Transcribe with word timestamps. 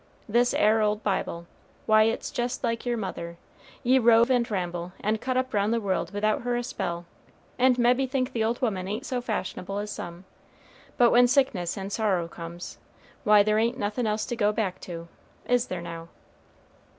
This 0.27 0.55
'ere 0.55 0.81
old 0.81 1.03
Bible 1.03 1.45
why 1.85 2.05
it's 2.05 2.31
jest 2.31 2.63
like 2.63 2.87
yer 2.87 2.97
mother, 2.97 3.37
ye 3.83 3.99
rove 3.99 4.31
and 4.31 4.49
ramble, 4.49 4.93
and 4.99 5.21
cut 5.21 5.37
up 5.37 5.53
round 5.53 5.71
the 5.71 5.79
world 5.79 6.09
without 6.11 6.41
her 6.41 6.55
a 6.55 6.63
spell, 6.63 7.05
and 7.59 7.77
mebbe 7.77 8.09
think 8.09 8.33
the 8.33 8.43
old 8.43 8.59
woman 8.63 8.87
ain't 8.87 9.05
so 9.05 9.21
fashionable 9.21 9.77
as 9.77 9.91
some; 9.91 10.25
but 10.97 11.11
when 11.11 11.27
sickness 11.27 11.77
and 11.77 11.93
sorrow 11.93 12.27
comes, 12.27 12.79
why, 13.25 13.43
there 13.43 13.59
ain't 13.59 13.77
nothin' 13.77 14.07
else 14.07 14.25
to 14.25 14.35
go 14.35 14.51
back 14.51 14.81
to. 14.81 15.07
Is 15.45 15.67
there, 15.67 15.81
now?" 15.83 16.07